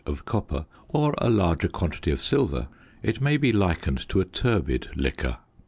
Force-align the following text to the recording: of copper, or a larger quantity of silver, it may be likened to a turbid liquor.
of 0.03 0.25
copper, 0.25 0.65
or 0.89 1.13
a 1.19 1.29
larger 1.29 1.67
quantity 1.67 2.09
of 2.09 2.19
silver, 2.23 2.67
it 3.03 3.21
may 3.21 3.37
be 3.37 3.51
likened 3.53 3.99
to 4.09 4.19
a 4.19 4.25
turbid 4.25 4.87
liquor. 4.95 5.37